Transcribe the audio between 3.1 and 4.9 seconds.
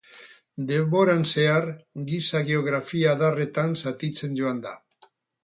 adarretan zatitzen joan da.